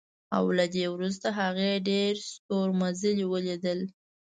[0.35, 3.79] او له دې وروسته هغې ډېر ستورمزلي ولیدل